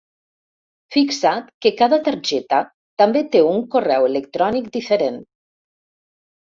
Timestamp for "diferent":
4.81-5.25